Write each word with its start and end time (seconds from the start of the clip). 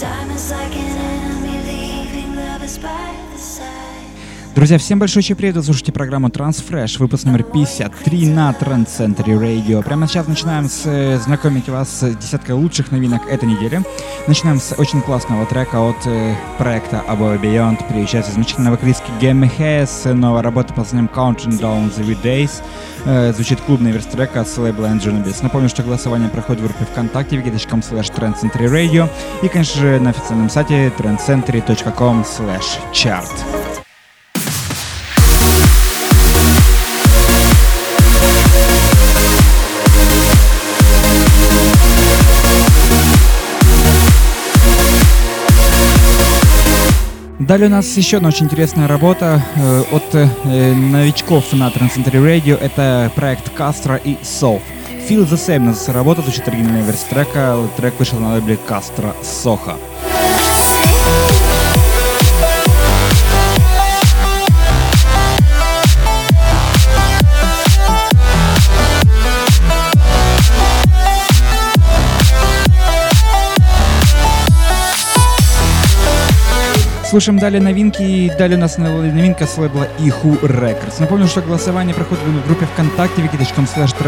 Time 0.00 0.30
is 0.30 0.50
like 0.50 0.76
an 0.76 0.98
enemy 0.98 1.56
leaving 1.62 2.36
lovers 2.36 2.76
by 2.76 3.16
the 3.32 3.38
side. 3.38 4.05
Друзья, 4.56 4.78
всем 4.78 4.98
большой 4.98 5.22
привет, 5.22 5.56
вы 5.56 5.62
слушаете 5.62 5.92
программу 5.92 6.28
Transfresh, 6.28 6.98
выпуск 6.98 7.26
номер 7.26 7.42
53 7.42 8.30
на 8.30 8.52
Center 8.52 9.26
Radio. 9.26 9.84
Прямо 9.84 10.08
сейчас 10.08 10.26
начинаем 10.28 10.70
с, 10.70 10.86
э, 10.86 11.18
знакомить 11.18 11.68
вас 11.68 11.90
с 11.90 12.16
десяткой 12.16 12.54
лучших 12.54 12.90
новинок 12.90 13.28
этой 13.28 13.46
недели. 13.46 13.82
Начинаем 14.26 14.58
с 14.58 14.72
очень 14.78 15.02
классного 15.02 15.44
трека 15.44 15.86
от 15.86 16.06
э, 16.06 16.34
проекта 16.56 17.04
Above 17.06 17.38
Beyond 17.38 17.86
при 17.86 18.00
участии 18.00 18.32
замечательной 18.32 18.70
вокалистки 18.70 19.10
Гэмми 19.20 19.46
Хэс, 19.46 20.06
новая 20.14 20.40
работа 20.40 20.68
под 20.68 20.84
названием 20.84 21.10
Counting 21.14 21.60
Down 21.60 21.94
the 21.94 22.18
Days. 22.22 22.62
Э, 23.04 23.34
звучит 23.34 23.60
клубная 23.60 23.92
версия 23.92 24.08
трека 24.08 24.42
с 24.46 24.56
лейбла 24.56 24.86
Angelabis. 24.86 25.36
Напомню, 25.42 25.68
что 25.68 25.82
голосование 25.82 26.30
проходит 26.30 26.62
в 26.62 26.64
группе 26.64 26.86
ВКонтакте 26.86 27.36
wiki.com 27.36 27.80
slash 27.80 28.10
trendcentury 28.10 29.06
и, 29.42 29.48
конечно 29.48 29.82
же, 29.82 30.00
на 30.00 30.10
официальном 30.10 30.48
сайте 30.48 30.90
trendcentury.com 30.96 32.22
slash 32.22 32.80
chart. 32.94 33.65
Далее 47.38 47.68
у 47.68 47.70
нас 47.70 47.94
еще 47.98 48.16
одна 48.16 48.28
очень 48.28 48.46
интересная 48.46 48.88
работа 48.88 49.42
э, 49.56 49.82
от 49.92 50.14
э, 50.14 50.72
новичков 50.72 51.52
на 51.52 51.68
Transcentury 51.68 52.12
Radio. 52.12 52.58
Это 52.58 53.12
проект 53.14 53.52
Castro 53.54 54.00
и 54.02 54.16
Sof. 54.22 54.62
Feel 55.06 55.28
the 55.28 55.34
Same 55.34 55.58
называется 55.58 55.92
работа, 55.92 56.22
звучит 56.22 56.48
оригинальная 56.48 56.82
версия 56.82 57.06
трека. 57.10 57.58
Трек 57.76 57.98
вышел 57.98 58.18
на 58.18 58.32
лейбле 58.34 58.58
Castro 58.66 59.14
Soho. 59.22 59.76
Слушаем 77.16 77.38
далее 77.38 77.62
новинки. 77.62 78.02
И 78.02 78.30
далее 78.36 78.58
у 78.58 78.60
нас 78.60 78.76
новинка 78.76 79.46
с 79.46 79.56
лейбла 79.56 79.88
Ihu 79.98 80.38
Records. 80.42 80.96
Напомню, 81.00 81.26
что 81.26 81.40
голосование 81.40 81.94
проходит 81.94 82.22
в 82.22 82.46
группе 82.46 82.66
ВКонтакте 82.66 83.22
wiki.com 83.22 83.64
slash 83.64 83.98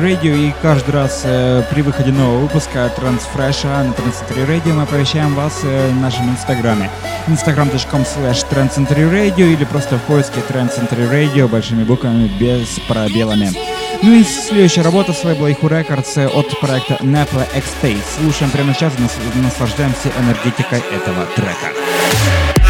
Radio. 0.00 0.36
И 0.36 0.54
каждый 0.62 0.92
раз 0.92 1.22
э, 1.24 1.64
при 1.72 1.82
выходе 1.82 2.12
нового 2.12 2.42
выпуска 2.42 2.88
Transfresh 2.96 3.64
на 3.64 3.90
Transcentury 3.90 4.46
Radio 4.46 4.74
мы 4.74 4.82
оповещаем 4.82 5.34
вас 5.34 5.58
э, 5.64 5.90
в 5.90 5.96
нашем 5.96 6.30
инстаграме. 6.30 6.88
instagram.com 7.26 8.02
slash 8.02 8.48
Radio 8.48 9.52
или 9.52 9.64
просто 9.64 9.96
в 9.96 10.02
поиске 10.02 10.38
Transcentury 10.48 11.10
Radio 11.10 11.48
большими 11.48 11.82
буквами 11.82 12.30
без 12.38 12.78
пробелами. 12.86 13.81
Ну 14.04 14.12
и 14.14 14.24
следующая 14.24 14.82
работа 14.82 15.12
с 15.12 15.22
лейбла 15.22 15.48
Ihu 15.52 15.68
Records 15.68 16.20
э, 16.20 16.26
от 16.26 16.58
проекта 16.58 16.94
Nepla 17.02 17.46
X-Taste. 17.56 18.20
Слушаем 18.20 18.50
прямо 18.50 18.74
сейчас 18.74 18.94
и 18.98 19.38
наслаждаемся 19.38 20.10
энергетикой 20.18 20.80
этого 20.92 21.24
трека. 21.36 22.61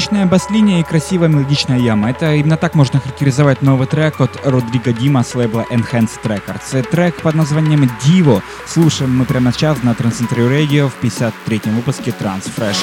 Мощная 0.00 0.24
бас-линия 0.24 0.80
и 0.80 0.82
красивая 0.82 1.28
мелодичная 1.28 1.76
яма. 1.76 2.08
Это 2.08 2.32
именно 2.32 2.56
так 2.56 2.74
можно 2.74 2.98
характеризовать 3.00 3.60
новый 3.60 3.86
трек 3.86 4.18
от 4.22 4.30
Родриго 4.46 4.94
Дима 4.94 5.22
с 5.22 5.34
лейбла 5.34 5.66
Enhanced 5.70 6.22
Records. 6.24 6.82
Трек 6.84 7.16
под 7.20 7.34
названием 7.34 7.84
Divo 8.02 8.42
слушаем 8.66 9.14
мы 9.14 9.26
прямо 9.26 9.52
сейчас 9.52 9.82
на 9.82 9.90
Transcentury 9.90 10.48
Radio 10.48 10.88
в 10.88 11.04
53-м 11.04 11.76
выпуске 11.76 12.14
Transfresh. 12.18 12.78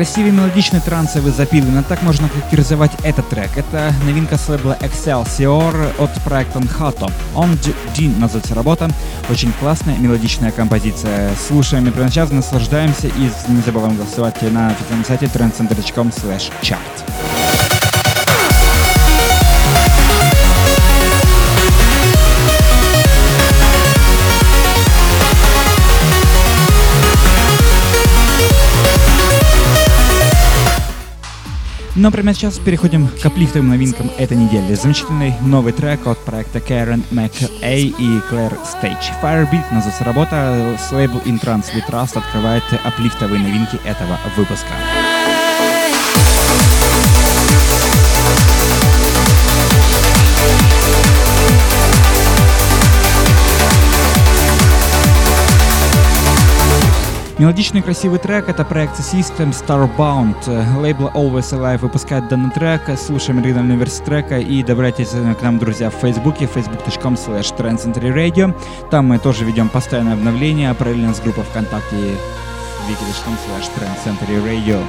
Красивый 0.00 0.30
мелодичный 0.30 0.80
трансовый 0.80 1.30
запил, 1.30 1.62
именно 1.62 1.82
так 1.82 2.02
можно 2.02 2.26
характеризовать 2.26 2.92
этот 3.02 3.28
трек. 3.28 3.50
Это 3.54 3.92
новинка 4.06 4.38
с 4.38 4.48
лейбла 4.48 4.78
Excelsior 4.80 5.92
от 6.02 6.10
проекта 6.22 6.58
Nhato. 6.60 7.12
On 7.34 7.54
G 7.94 8.08
называется 8.18 8.54
работа. 8.54 8.88
Очень 9.28 9.52
классная 9.60 9.98
мелодичная 9.98 10.52
композиция. 10.52 11.34
Слушаем 11.46 11.86
и 11.86 11.90
прямо 11.90 12.08
сейчас 12.08 12.30
наслаждаемся 12.30 13.08
и 13.08 13.30
не 13.48 13.60
забываем 13.60 13.94
голосовать 13.94 14.40
на 14.40 14.68
официальном 14.68 15.04
сайте 15.04 15.26
trendcenter.com 15.26 16.08
slash 16.08 16.50
chart. 16.62 17.39
Но 32.00 32.10
прямо 32.10 32.32
сейчас 32.32 32.58
переходим 32.58 33.08
к 33.08 33.26
аплифтовым 33.26 33.68
новинкам 33.68 34.10
этой 34.16 34.34
недели. 34.34 34.72
Замечательный 34.72 35.34
новый 35.42 35.74
трек 35.74 36.06
от 36.06 36.16
проекта 36.24 36.58
Karen 36.58 37.02
McA 37.10 37.50
и 37.76 38.20
Claire 38.30 38.56
Stage. 38.64 39.12
Firebeat 39.22 39.70
называется 39.70 40.04
работа. 40.04 40.78
С 40.78 40.90
лейбл 40.92 41.18
In 41.26 41.38
Trans 41.38 41.66
We 41.74 41.86
Trust 41.86 42.16
открывает 42.16 42.62
аплифтовые 42.84 43.42
новинки 43.42 43.78
этого 43.84 44.18
выпуска. 44.34 44.72
Мелодичный 57.40 57.80
красивый 57.80 58.18
трек— 58.18 58.48
это 58.50 58.66
проект 58.66 59.00
System 59.00 59.54
Starbound. 59.54 60.36
Лейбл 60.78 61.08
Always 61.14 61.54
Alive 61.54 61.78
выпускает 61.78 62.28
данный 62.28 62.50
трек. 62.50 62.82
Слушаем 62.98 63.38
оригинальную 63.38 63.78
версию 63.78 64.04
трека 64.04 64.38
и 64.38 64.62
добавляйтесь 64.62 65.08
к 65.08 65.40
нам, 65.40 65.58
друзья, 65.58 65.88
в 65.88 65.94
Фейсбуке, 65.94 66.44
facebook.com 66.44 67.14
slash 67.14 67.56
Radio. 67.56 68.54
Там 68.90 69.06
мы 69.06 69.18
тоже 69.18 69.46
ведем 69.46 69.70
постоянное 69.70 70.12
обновление, 70.12 70.74
параллельно 70.74 71.14
с 71.14 71.20
группой 71.20 71.44
ВКонтакте 71.44 71.96
wiki.com 71.96 73.34
slash 73.48 74.44
Radio. 74.44 74.84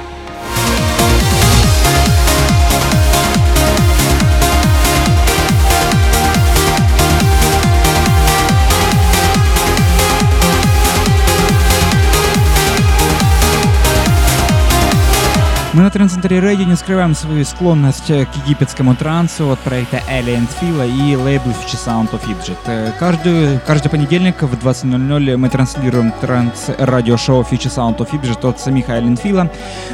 Мы 15.74 15.82
на 15.82 15.90
Трансцентре 15.90 16.38
Radio 16.38 16.66
не 16.66 16.76
скрываем 16.76 17.14
свою 17.14 17.46
склонность 17.46 18.08
к 18.08 18.28
египетскому 18.44 18.94
трансу 18.94 19.50
от 19.50 19.58
проекта 19.60 20.02
Alien 20.06 20.46
Fila 20.60 20.86
и 20.86 21.16
лейбл 21.16 21.48
Future 21.48 21.82
Sound 21.82 22.10
of 22.10 22.20
Egypt. 22.28 22.92
Каждый, 22.98 23.58
каждый 23.66 23.88
понедельник 23.88 24.42
в 24.42 24.52
20.00 24.52 25.36
мы 25.38 25.48
транслируем 25.48 26.12
транс-радиошоу 26.20 27.40
Future 27.50 27.74
Sound 27.74 27.96
of 27.96 28.10
Egypt 28.10 28.46
от 28.46 28.60
самих 28.60 28.90
Alien 28.90 29.18
Fila. 29.18 29.50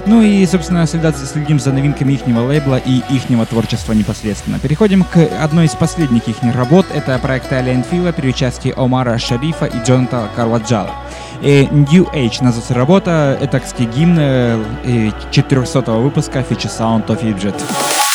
Ну 0.06 0.20
и, 0.20 0.44
собственно, 0.46 0.84
следим 0.84 1.60
за 1.60 1.72
новинками 1.72 2.14
ихнего 2.14 2.40
лейбла 2.40 2.78
и 2.78 3.00
ихнего 3.10 3.46
творчества 3.46 3.92
непосредственно. 3.92 4.58
Переходим 4.58 5.04
к 5.04 5.16
одной 5.40 5.66
из 5.66 5.76
последних 5.76 6.26
их 6.26 6.38
работ. 6.56 6.86
Это 6.92 7.16
проект 7.20 7.52
Alien 7.52 7.86
Fila 7.88 8.12
при 8.12 8.30
участии 8.30 8.74
Омара 8.76 9.16
Шарифа 9.18 9.66
и 9.66 9.78
Джоната 9.84 10.28
Карваджала. 10.34 10.90
И 11.40 11.68
New 11.70 12.10
Age 12.12 12.42
называется 12.42 12.74
работа, 12.74 13.38
это, 13.40 13.60
гимн 13.84 14.18
400 15.30 15.92
э, 15.92 15.96
выпуска 15.98 16.40
Feature 16.40 16.70
Sound 16.70 17.06
of 17.06 17.22
Egypt. 17.22 18.07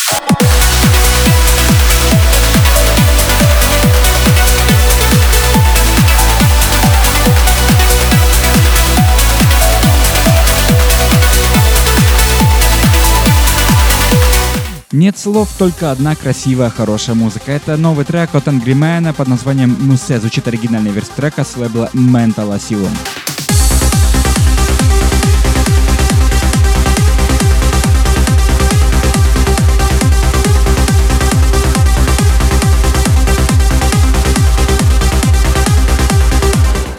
Нет 14.94 15.18
слов, 15.18 15.50
только 15.58 15.92
одна 15.92 16.16
красивая, 16.16 16.70
хорошая 16.70 17.16
музыка. 17.16 17.52
Это 17.52 17.78
новый 17.78 18.06
трек 18.06 18.36
от 18.36 18.48
Ангримена 18.48 19.12
под 19.12 19.28
названием 19.28 19.76
«Мусе». 19.80 20.20
Звучит 20.20 20.48
оригинальный 20.48 20.92
верс 20.92 21.10
трека 21.10 21.44
с 21.44 21.58
лейбла 21.58 21.90
Mental 21.96 22.56
Asylum. 22.56 23.23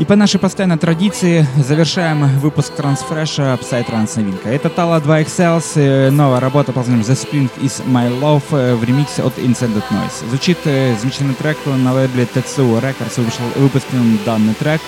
И 0.04 0.06
по 0.06 0.16
нашей 0.16 0.38
постоянной 0.38 0.76
традиции 0.76 1.46
завершаем 1.56 2.38
выпуск 2.38 2.74
Трансфреша 2.74 3.58
Psytrance 3.58 4.16
новинка. 4.16 4.50
Это 4.50 4.68
Tala 4.68 5.00
2 5.00 5.22
XL, 5.22 6.10
новая 6.10 6.40
работа 6.40 6.72
под 6.72 6.86
названием 6.86 7.06
The 7.06 7.14
Spring 7.14 7.50
is 7.62 7.82
My 7.86 8.10
Love 8.20 8.42
э, 8.50 8.74
в 8.74 8.84
ремиксе 8.84 9.22
от 9.22 9.38
Incended 9.38 9.82
Noise. 9.90 10.28
Звучит 10.28 10.58
э, 10.66 10.94
замечательный 11.00 11.32
трек 11.32 11.56
на 11.64 11.94
лейбле 11.94 12.24
Tetsuo 12.24 12.82
Records, 12.82 13.18
вышел, 13.24 13.44
выпущен 13.56 14.18
данный 14.26 14.52
трек. 14.52 14.82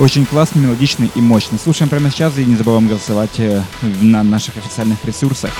Очень 0.00 0.26
классный, 0.26 0.62
мелодичный 0.62 1.12
и 1.14 1.20
мощный. 1.20 1.60
Слушаем 1.60 1.88
прямо 1.88 2.10
сейчас 2.10 2.36
и 2.36 2.44
не 2.44 2.56
забываем 2.56 2.88
голосовать 2.88 3.38
э, 3.38 3.62
на 4.02 4.24
наших 4.24 4.56
официальных 4.56 4.98
ресурсах. 5.04 5.52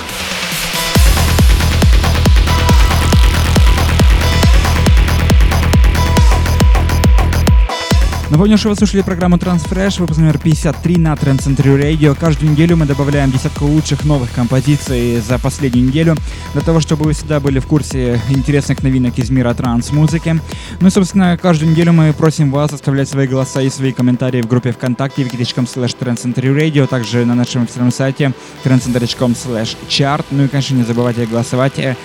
Напомню, 8.29 8.57
что 8.57 8.67
вы 8.67 8.75
слушали 8.75 9.03
программу 9.03 9.37
Transfresh, 9.37 10.01
выпуск 10.01 10.19
номер 10.19 10.37
53 10.37 10.97
на 10.97 11.13
Trend 11.13 11.39
Century 11.39 11.81
Radio. 11.81 12.13
Каждую 12.13 12.51
неделю 12.51 12.75
мы 12.75 12.85
добавляем 12.85 13.31
десятку 13.31 13.63
лучших 13.63 14.03
новых 14.03 14.33
композиций 14.33 15.21
за 15.21 15.39
последнюю 15.39 15.87
неделю, 15.87 16.17
для 16.51 16.61
того, 16.61 16.81
чтобы 16.81 17.05
вы 17.05 17.13
всегда 17.13 17.39
были 17.39 17.59
в 17.59 17.67
курсе 17.67 18.19
интересных 18.27 18.83
новинок 18.83 19.17
из 19.17 19.29
мира 19.29 19.53
транс-музыки. 19.53 20.41
Ну 20.81 20.87
и, 20.87 20.91
собственно, 20.91 21.37
каждую 21.37 21.71
неделю 21.71 21.93
мы 21.93 22.11
просим 22.11 22.51
вас 22.51 22.73
оставлять 22.73 23.07
свои 23.07 23.27
голоса 23.27 23.61
и 23.61 23.69
свои 23.69 23.93
комментарии 23.93 24.41
в 24.41 24.47
группе 24.47 24.73
ВКонтакте 24.73 25.23
wiki.com 25.23 25.63
slash 25.63 25.97
Radio, 25.97 26.85
также 26.85 27.25
на 27.25 27.33
нашем 27.33 27.63
официальном 27.63 27.93
сайте 27.93 28.33
trendcenter.com 28.65 29.31
slash 29.31 29.77
chart. 29.87 30.25
Ну 30.31 30.43
и, 30.43 30.47
конечно, 30.49 30.75
не 30.75 30.83
забывайте 30.83 31.25
голосовать 31.25 31.79
э, 31.79 31.95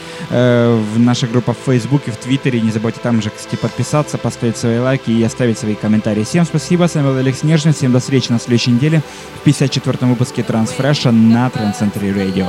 в 0.95 1.01
наших 1.01 1.33
группах 1.33 1.57
в 1.57 1.65
Фейсбуке, 1.67 2.13
в 2.13 2.17
Твиттере. 2.17 2.61
Не 2.61 2.71
забывайте 2.71 3.01
там 3.03 3.21
же, 3.21 3.31
кстати, 3.31 3.57
подписаться, 3.57 4.19
поставить 4.19 4.57
свои 4.57 4.79
лайки 4.79 5.11
и 5.11 5.21
оставить 5.25 5.59
свои 5.59 5.75
комментарии 5.75 6.12
комментарии. 6.13 6.25
Всем 6.25 6.45
спасибо, 6.45 6.89
с 6.89 6.95
вами 6.95 7.07
был 7.07 7.17
Алекс 7.17 7.43
Нежный, 7.43 7.73
всем 7.73 7.93
до 7.93 8.01
встречи 8.01 8.31
на 8.31 8.39
следующей 8.39 8.73
неделе 8.73 9.03
в 9.43 9.47
54-м 9.47 10.11
выпуске 10.11 10.43
Трансфреша 10.43 11.11
на 11.11 11.49
Трансцентре 11.51 12.11
Radio. 12.11 12.47